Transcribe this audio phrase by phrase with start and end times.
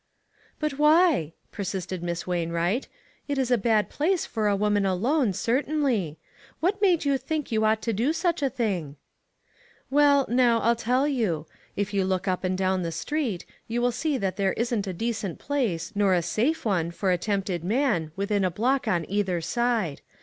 [0.59, 2.87] "But why?" persisted Miss Wainwright,
[3.27, 6.17] "it is a bad place for a woman alone, cer tainly.
[6.59, 8.95] What made you think you ought to do such a thing?""
[9.91, 11.45] Well, now, 111 tell you.
[11.75, 14.93] If you look up and down the street, you will see that there isn't a
[14.93, 17.53] decent place nor a safe one for 296 ONE COMMONPLACE DAY.
[17.53, 20.01] a tempted man, within a block on either side.